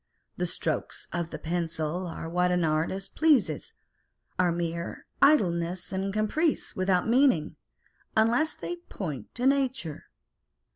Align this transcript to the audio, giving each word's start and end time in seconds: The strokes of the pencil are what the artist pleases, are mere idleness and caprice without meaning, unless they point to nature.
The 0.35 0.47
strokes 0.47 1.07
of 1.13 1.29
the 1.29 1.37
pencil 1.37 2.07
are 2.07 2.27
what 2.27 2.47
the 2.47 2.63
artist 2.63 3.15
pleases, 3.15 3.73
are 4.39 4.51
mere 4.51 5.05
idleness 5.21 5.93
and 5.93 6.11
caprice 6.11 6.75
without 6.75 7.07
meaning, 7.07 7.55
unless 8.17 8.55
they 8.55 8.77
point 8.77 9.35
to 9.35 9.45
nature. 9.45 10.05